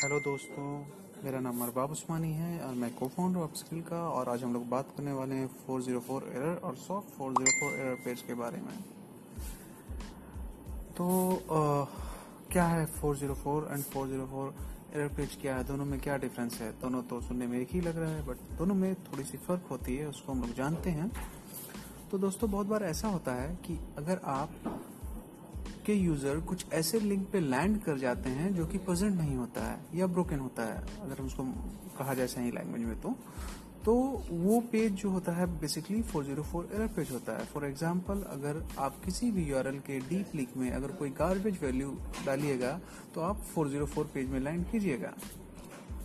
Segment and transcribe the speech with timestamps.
[0.00, 0.66] Hello दोस्तों
[1.24, 4.68] मेरा नाम अरबाब उस्मानी है और मैं को फाउंडर अपस्किल का और आज हम लोग
[4.68, 8.78] बात करने वाले हैं 404 एरर और सॉफ्ट 404 एरर पेज के बारे में।
[10.96, 11.84] तो आ,
[12.52, 14.52] क्या है 404 एंड 404
[14.96, 15.64] एरर पेज क्या है?
[15.64, 16.72] दोनों में क्या डिफरेंस है?
[16.72, 19.68] दोनों तो सुनने में एक ही लग रहा है बट दोनों में थोड़ी सी फ़र्क
[19.70, 21.10] होती है उसको हम लोग जानते हैं।
[22.10, 24.50] तो दोस्तों बहुत बार ऐसा होता है कि अगर आप
[25.86, 29.64] के यूज़र कुछ ऐसे लिंक पे लैंड कर जाते हैं जो कि प्रेजेंट नहीं होता
[29.64, 31.44] है या ब्रोकन होता है, अगर हम उसको
[31.98, 33.14] कहा जाए सही लैंग्वेज में तो।
[33.84, 33.94] तो
[34.30, 39.00] वो पेज जो होता है बेसिकली 404 एरर पेज होता है। फॉर एग्ज़ाम्पल अगर आप
[39.04, 42.78] किसी भी यूआरएल के डीप लिंक में अगर कोई गार्बेज वैल्यू डालिएगा
[43.14, 45.14] तो आप 404 पेज में लैंड कीजिएगा।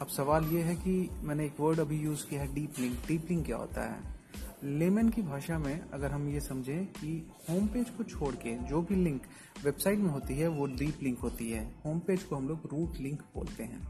[0.00, 3.30] अब सवाल ये है कि मैंने एक वर्ड अभी यूज़ किया है डीप लिंक डीप
[3.30, 4.19] लिंक क्या होता है?
[4.64, 8.82] लेमन की भाषा में अगर हम ये समझें कि होम पेज को छोड़ के जो
[8.82, 9.22] भी लिंक
[9.64, 12.96] वेबसाइट में होती है, वो डीप लिंक होती है। होम पेज को हम लोग रूट
[12.96, 13.80] लिंक बोलते हैं।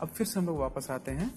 [0.00, 1.30] अब फिर से हम लोग वापस आते हैं।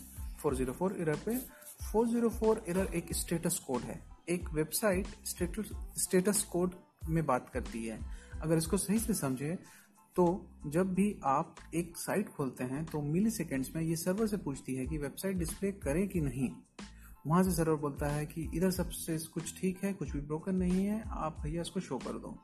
[0.44, 1.38] 404 एरर पे।
[1.83, 6.75] 404 एरर एक स्टेटस कोड है। एक वेबसाइट स्टेटस स्टेटस कोड
[7.09, 7.99] में बात करती है।
[8.42, 9.58] अगर इसको सही से समझे
[10.16, 10.25] तो
[10.67, 14.75] जब भी आप एक साइट खोलते हैं तो मिली सेकेंड्स में ये सर्वर से पूछती
[14.75, 16.49] है कि वेबसाइट डिस्प्ले करे कि नहीं।
[17.28, 20.86] वहाँ से सर्वर बोलता है कि इधर सबसे कुछ ठीक है, कुछ भी ब्रोकन नहीं
[20.86, 22.40] है, आप भैया इसको शो कर दो।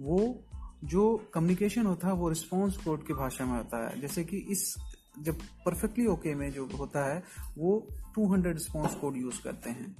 [0.00, 0.44] वो
[0.84, 4.76] जो कम्युनिकेशन होता है, वो रिस्पॉन्स कोड की भाषा में होता है। जैसे कि इस,
[5.18, 7.24] जब परफेक्टली ओके में जो होता है,
[7.58, 7.88] वो
[8.18, 9.96] 200 रिस्पॉन्स कोड यूज़ करते हैं।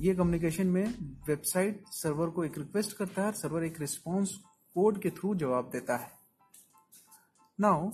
[0.00, 0.94] ये कम्युनिकेशन में
[1.26, 4.34] वेबसाइट सर्वर को एक रिक्वेस्ट करता है सर्वर एक रिस्पॉन्स
[4.74, 6.10] कोड के थ्रू जवाब देता है।
[7.60, 7.90] नाउ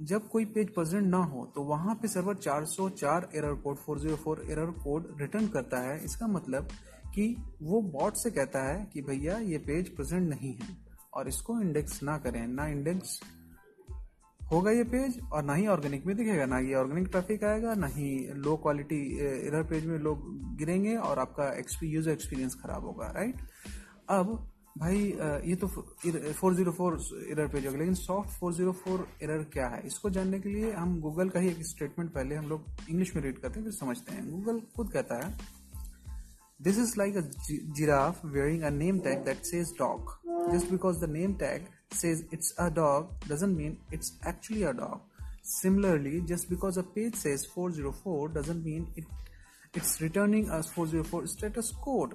[0.00, 4.70] जब कोई पेज प्रेजेंट ना हो तो वहाँ पे server 404 error code 404 error
[4.82, 6.68] code return करता है। इसका मतलब
[7.14, 7.24] कि
[7.62, 10.76] वो बॉट से कहता है कि भैया, ये पेज प्रेजेंट नहीं है
[11.14, 13.18] और इसको इंडेक्स ना करें। ना इंडेक्स
[14.40, 17.86] होगा ये पेज और ना ही ऑर्गेनिक में दिखेगा। ना ये ऑर्गेनिक ट्रैफ़िक आएगा, ना
[17.86, 19.00] ही लो क्वालिटी
[19.46, 20.22] एरर पेज में लोग
[20.58, 21.50] गिरेंगे और आपका
[21.84, 23.40] यूज़र एक्सपीरियंस खराब होगा राइट
[24.10, 24.98] अब भाई
[25.50, 30.48] ये तो 404 एरर पेज होगा लेकिन सॉफ्ट 404 एरर क्या है इसको जानने के
[30.48, 33.64] लिए हम गूगल का ही एक स्टेटमेंट पहले हम लोग इंग्लिश में रीड करते हैं
[33.66, 35.36] फिर समझते हैं गूगल खुद कहता है
[36.60, 37.22] this is like a
[37.78, 40.16] giraffe wearing a name tag that says dog
[40.52, 45.00] just because the name tag says it's a dog doesn't mean it's actually a dog.
[45.42, 49.04] Similarly, just because a page says 404 doesn't mean it
[49.74, 52.14] it's returning as 404 status code.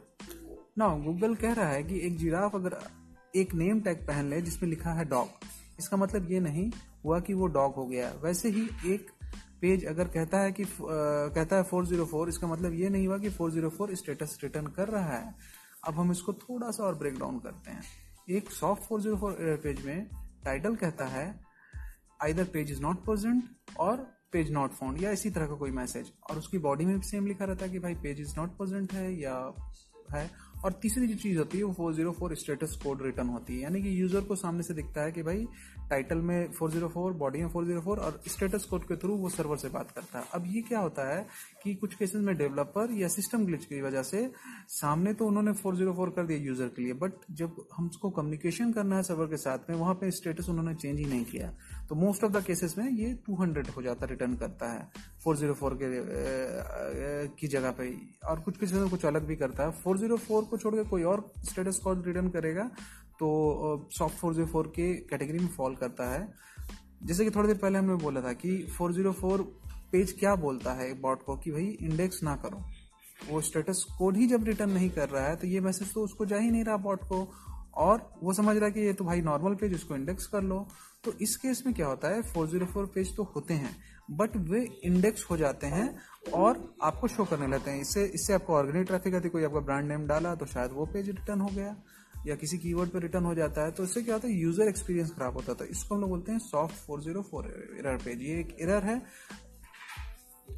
[0.78, 2.78] ना Google कह रहा है कि एक giraffe अगर
[3.35, 5.28] एक name tag पहन ले जिसमें लिखा है डॉग
[5.79, 6.72] इसका मतलब ये नहीं
[7.03, 8.63] हुआ कि वो डॉग हो गया। वैसे ही
[8.94, 9.09] एक
[9.61, 10.67] पेज अगर कहता है कि आ,
[11.35, 15.35] कहता है 404 इसका मतलब ये नहीं हुआ कि 404 स्टेटस रिटर्न कर रहा है।
[15.88, 17.84] अब हम इसको थोड़ा सा और ब्रेक डाउन करते हैं।
[18.29, 20.07] एक सॉफ्ट 404 पेज में
[20.45, 21.25] टाइटल कहता है
[22.23, 23.44] either page is not present
[23.78, 23.97] और
[24.31, 27.28] पेज नॉट फाउंड या इसी तरह का कोई मैसेज और उसकी बॉडी में भी सेम
[27.28, 29.35] लिखा रहता है कि भाई पेज इज़ नॉट प्रेजेंट है या
[30.11, 30.29] है।
[30.63, 34.01] और तीसरी जो चीज़ होती है, वो 404 स्टेटस कोड रिटर्न होती है। यानी कि
[34.01, 35.46] यूज़र को सामने से दिखता है कि भाई
[35.90, 39.91] टाइटल में 404 बॉडी में 404 और स्टेटस कोड के थ्रू वो सर्वर से बात
[39.91, 41.25] करता है। अब ये क्या होता है
[41.63, 44.31] कि कुछ केसेस में डेवलपर या सिस्टम ग्लिच की वजह से
[44.69, 49.03] सामने तो उन्होंने 404 कर दिया यूज़र के लिए बट जब हमको कम्युनिकेशन करना है
[49.03, 51.53] सर्वर के साथ में, वहाँ पे स्टेटस उन्होंने चेंज ही नहीं किया।
[51.90, 54.88] तो मोस्ट ऑफ़ द केसेस में ये 200 हो जाता रिटर्न करता है।
[55.23, 55.88] 404 के
[57.38, 57.89] की जगह पे।
[58.25, 61.79] और कुछ में कुछ अलग भी करता है। 404 को छोड़ के कोई और स्टेटस
[61.84, 62.63] कोड रिटर्न करेगा
[63.19, 63.29] तो
[63.91, 66.28] सॉफ्ट 404 के कैटेगरी में फॉल करता है।
[67.03, 69.41] जैसे कि थोड़ी देर पहले हमने बोला था कि 404
[69.91, 72.63] पेज क्या बोलता है बॉट को कि भाई इंडेक्स ना करो।
[73.29, 76.25] वो स्टेटस कोड ही जब रिटर्न नहीं कर रहा है तो ये मैसेज तो उसको
[76.25, 77.28] जा ही नहीं रहा बॉट को।
[77.73, 80.67] और वो समझ रहा है कि ये तो भाई नॉर्मल पेज इसको इंडेक्स कर लो।
[81.03, 83.75] तो इस केस में क्या होता है 404 पेज तो होते हैं।
[84.09, 85.88] बट वे इंडेक्स हो जाते हैं
[86.34, 89.88] और आपको शो करने लगते हैं। इससे इससे आपको ऑर्गेनिक ट्रैफ़िक आती कोई आपका ब्रांड
[89.88, 91.75] नेम डाला तो शायद वो पेज रिटर्न हो गया
[92.28, 94.34] या किसी कीवर्ड पे रिटर्न हो जाता है। तो इससे क्या होता है?
[94.34, 97.46] यूज़र एक्सपीरियंस खराब होता है। तो इसको हम लोग बोलते हैं सॉफ्ट फोर 404
[97.79, 99.02] एरर पेज ये एक एरर है।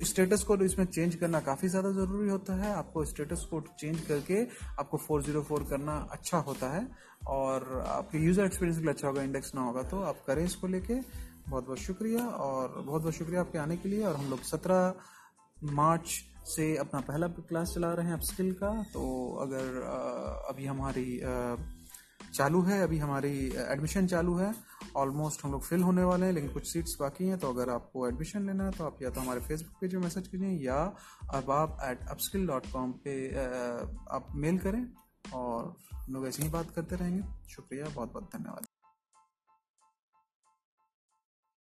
[0.03, 4.41] स्टेटस कोड इसमें चेंज करना काफ़ी ज़्यादा ज़रूरी होता है। आपको स्टेटस कोड चेंज करके
[4.79, 6.87] आपको 404 करना अच्छा होता है।
[7.27, 10.99] और आपके यूज़र एक्सपीरियंस भी अच्छा होगा। इंडेक्स ना होगा तो आप करें इसको लेके।
[11.47, 15.73] बहुत बहुत शुक्रिया और बहुत बहुत शुक्रिया आपके आने के लिए और हम लोग सत्रह
[15.73, 19.03] मार्च से अपना पहला क्लास चला रहे हैं अपस्किल का। तो
[19.41, 19.81] अगर
[20.49, 21.19] अभी हमारी
[22.33, 23.37] चालू है, अभी हमारी
[23.69, 24.53] एडमिशन चालू है
[24.97, 28.07] ऑलमोस्ट हम लोग फिल होने वाले हैं, लेकिन कुछ सीट्स बाकी हैं तो अगर आपको
[28.07, 30.77] एडमिशन लेना है तो आप या तो हमारे फेसबुक पेज में मैसेज कीजिए या
[31.33, 33.15] अब आप एट अपस्किल डॉट कॉम पे
[34.11, 34.85] आप मेल करें
[35.33, 38.67] और हम लोग ऐसे ही बात करते रहेंगे। शुक्रिया बहुत बहुत धन्यवाद।